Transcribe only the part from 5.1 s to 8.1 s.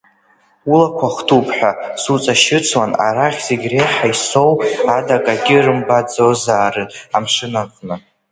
акагьы рымбаӡозаарын амшынаҟны.